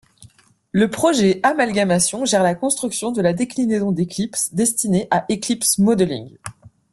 Le 0.71 0.89
projet 0.89 1.39
Amalgamation 1.43 2.25
gère 2.25 2.41
la 2.41 2.55
construction 2.55 3.11
de 3.11 3.21
la 3.21 3.33
déclinaison 3.33 3.91
d'Eclipse 3.91 4.51
destiné 4.51 5.07
à 5.11 5.27
Eclipse 5.31 5.77
Modeling. 5.77 6.37